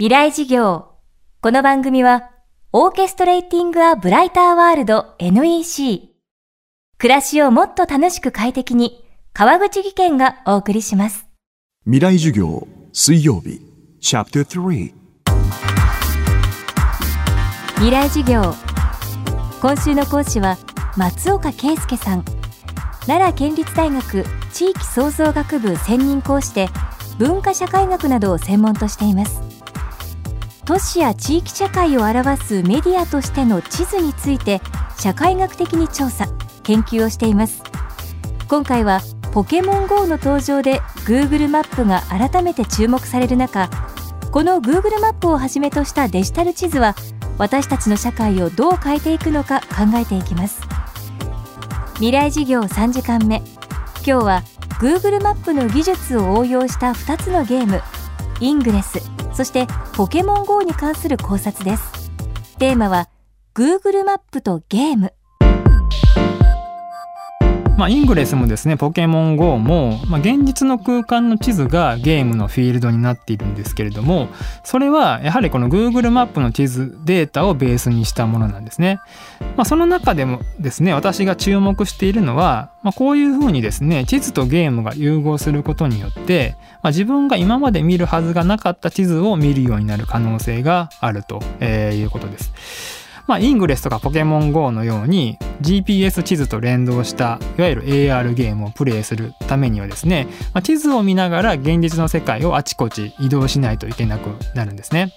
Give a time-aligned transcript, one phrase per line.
[0.00, 0.92] 未来事業。
[1.42, 2.30] この番組は、
[2.72, 6.08] オーケストレーティング・ア・ブライター・ワールド NEC。
[6.96, 11.26] 暮らしをもっと楽しく快適に、川口義賢がお送りします。
[11.84, 13.60] 未来授業水曜日
[14.00, 14.94] チャプター3
[17.74, 18.54] 未来事業。
[19.60, 20.56] 今週の講師は、
[20.96, 22.24] 松岡圭介さん。
[23.06, 26.70] 奈良県立大学地域創造学部専任講師で、
[27.18, 29.49] 文化社会学などを専門としています。
[30.70, 34.60] 都市や地域社会を表すメディアとしての地図について
[34.96, 36.28] 社会学的に調査
[36.62, 37.64] 研究をしています。
[38.48, 39.00] 今回は
[39.32, 43.68] ポケモン GO の登場で Google マップが改めて注目される中
[44.30, 46.94] この Google マップをはじめとしたデジタル地図は
[47.36, 50.60] 私たちの社会をどう変えていくのか考えていきます。
[51.94, 54.42] 未来事業3時間目今日は
[54.78, 57.82] Google マップの技術を応用した2つのゲーム
[58.38, 59.19] イングレス。
[59.40, 62.10] そしてポケモン GO に関する考察です。
[62.58, 63.08] テーマは
[63.54, 65.14] Google マップとゲーム。
[67.80, 74.28] まあ、イングレスもですね、ポケモン GO も、まあ、現実の空間の地図がゲームのフィールドになっているんですけれども、
[74.64, 79.00] それはやはりこの Google マップの地図データをベースにしたものなんですね。
[79.56, 92.99] まあ、その中でもですね、私が注目しているのは、まあ、こういうふうにですね、地図とゲームが融合することによって、まあ、自分が今まで見るはずがなかった地図を見るようになる可能性があると、え、いうことです。
[93.26, 105.12] まあ、イングレスとかポケモン GO のように GPS 地図と連動したいわゆる AR ゲームをプレイするためにはですね、まあ、地図を見ながら現実の世界をあちこち移動しないといけなくなるんですね。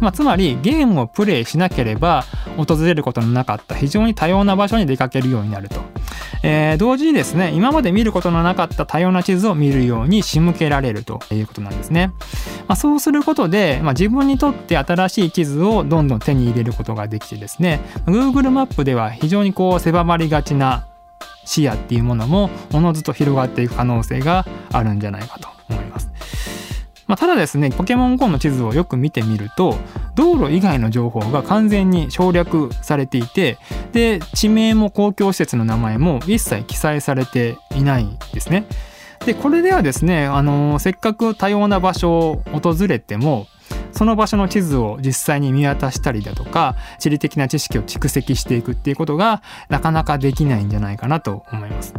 [0.00, 2.24] まあ、つまりゲームをプレイしなければ
[2.56, 5.80] 訪れることのなかった非常に多様な場所に出かけるようになると。
[6.42, 12.12] えー、同時にですね今まで見ることのなかった多様な地図を見るように仕向けられるということなんですね。
[12.66, 20.86] まあ、そうすることで、まあ、自分にとって新しい地図をどんどん手に入れることができてですね Google マップでは非常にこう狭まりがちな
[21.44, 26.10] 視野っていうものもおのずと広がっていく可能性があるんじゃないかと思います。
[27.06, 29.76] まあ、ただですねポケモン GO の地図をよく見てみると
[30.20, 33.56] 道路以外の情報が完全に省略されていて
[33.92, 38.66] で地名も公共施設の名前も一切記載されていないんですね。
[39.24, 43.46] でこれではですねあのせっかく多様な場所を訪れても
[43.92, 51.94] その場所の地図を実際に見渡したりだとか地理的な知識を蓄積していくっていうことがなかなかできないんじゃないかなと思います。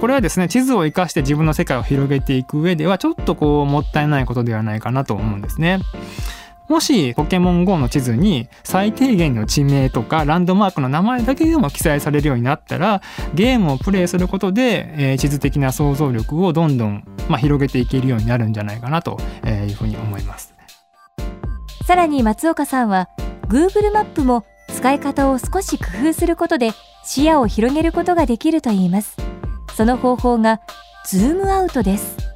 [0.00, 5.80] これはですね地図を生かして自分の世界を広げていく上ではちょっとこうもったいないことではないかなと思うんですね。
[6.68, 13.00] もしポケモン GO の地図に最低限の地名とかランドマークの名前だけでも記載されるようになったら
[13.34, 20.54] ゲームをプレイすることで、えー、地図的な想像力をどんどん、まあ、広げていけるようになるんじゃないかなというふうに思います。
[21.88, 23.08] さらに松岡さんは
[23.48, 29.16] Google マップも使い方を少し工夫することで視野を広げることができるといいます
[29.74, 30.60] その方法が
[31.06, 32.27] ズームアウトです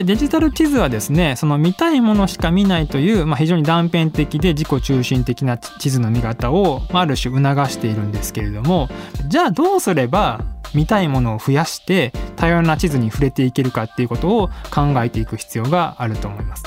[0.00, 8.88] デジタル地図はですねその見たいものしか見ないという、まあ、非常に断片的で自己中心的な地図の見方を、あ、ある種促しているんですけれども
[9.28, 10.44] じゃあどうすれば
[10.74, 16.64] 見たいものを増やして多様な地図に触れていけるかっていうことを考えていく必要があると思います。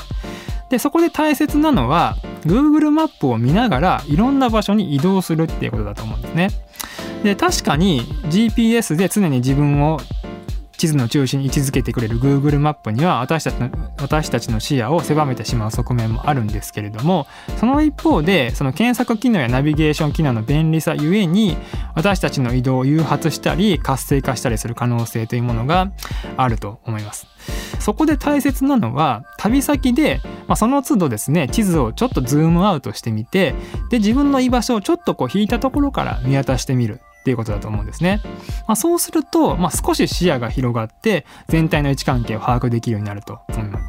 [0.70, 6.48] でそこで大切なのは Google マップを見ながらいろんな場所に移動するっていうことだと思うんですね。
[7.22, 9.98] で確かに GPS で常に自分を
[10.78, 17.26] 地図の中心に位置づけてくれる Google マップには私たちの私たちの視野を狭めてしまう側面もあるんですけれども
[17.58, 21.56] その一方でその検索機能やナビゲーション機能の便利さゆえに
[21.96, 25.90] 私たちの移動を誘発したり活性化したりする可能性というものが
[26.36, 27.26] あると思います。
[27.80, 33.54] そこで大切なのは旅先で、まあ、その都度ですね地図をちょっとズームアウトしてみて
[33.90, 38.20] で自分の居場所をちょっとこう引いたところから見渡してみるっていうことだと思うんですね。
[38.66, 43.40] まあ、そうすると、まあ、少し視野が広がって全体の位置関係を把握できるようになると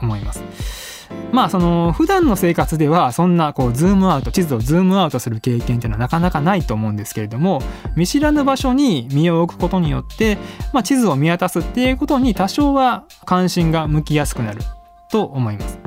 [0.01, 0.89] 思います。
[1.31, 7.61] まあその普段の生活ではそんなこうズームアウト地図をズームアウトする経験っていうのはなかなかないと思うんですけれども
[7.95, 10.37] 見知らぬ場所に身を置くことによって、
[10.73, 14.61] まあ、地図を見渡すっていうことに多少は関心が向きやすくなる
[15.09, 15.79] と思います。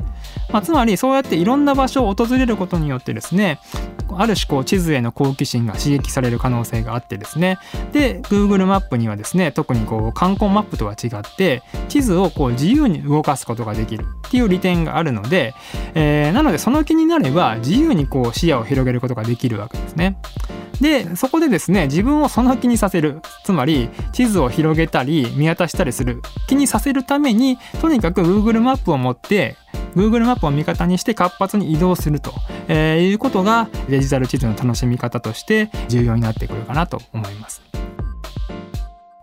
[0.51, 3.59] まあ、つまりそうやっていろんな場所を訪れることによってですね
[4.21, 7.57] ある種こう地図への好奇心が刺激される可能性があってですね。
[7.91, 15.53] で Google マップにはですね特にこう観光マップとは違って地図をこう自由に動かすことができるっていう利点があるので、
[15.95, 20.17] えー、なのでその気になれば自由にこう視野を広げることができるわけですね。
[20.81, 23.21] でそこでですね自分をその気にさせる。
[23.45, 26.21] つまり地図を広げたり見渡したりする。
[26.47, 29.55] 気にさせるためにとにかく Google マップを持って
[29.95, 32.33] Google マップを味方にして活発に移動すると、
[32.67, 37.61] えー、いうことがデジタル地図の楽しみ方として重要になってくるかなと思います。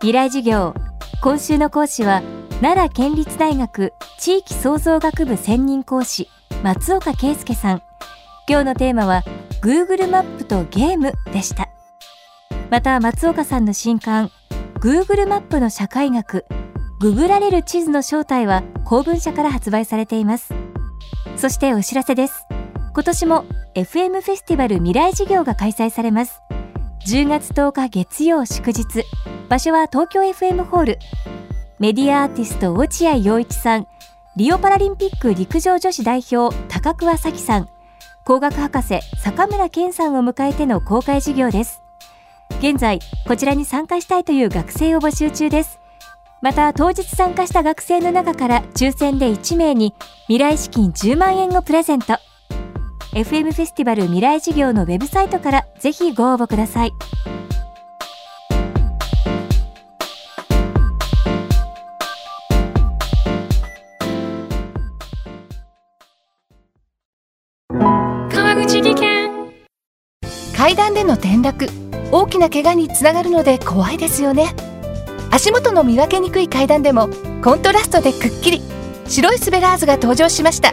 [0.01, 0.75] 未来授業
[1.23, 2.23] 今週の講師は
[2.63, 6.29] 奈良県立大学地域創造学部専任講師
[6.63, 7.83] 松岡圭介さん。
[8.49, 9.23] 今日のテーマは
[9.63, 11.69] Google マップとゲームでした。
[12.71, 14.31] また松岡さんの新刊
[14.81, 16.47] Google マップの社会学
[17.01, 20.53] ググられる地図の正体は公文社から発売されています。
[21.37, 22.47] そしてお知らせです。
[23.01, 26.43] 今年も FM フェスティバル未来事業が開催されます。
[27.07, 28.85] 10月10日月曜祝日
[29.49, 30.99] 場所は東京 FM ホール。
[31.79, 33.87] メディアアーティスト落合陽一さん
[34.37, 37.71] リオパラリンピック陸上女子代表高桑咲さん。
[38.27, 41.83] 工学博士坂村健さんを迎えての公開授業です。
[42.59, 45.81] 現在こちらに参加したいという学生を募集中です。
[46.43, 49.95] また当日参加した学生の中から抽選で1名に
[50.27, 52.19] 未来資金10万円をプレゼント。
[53.13, 56.93] FM フェスティバル未来事業のウェブサイトからぜひご応募ください。
[67.69, 69.31] 川口技研。
[70.57, 71.67] 階段での転落
[72.13, 74.55] 大きな怪我につながるので怖いですよね。
[75.33, 77.09] 足元の見分けにくい階段でも
[77.43, 78.63] コントラストでくっきり。
[79.09, 80.73] 白いスベラーズが登場しました。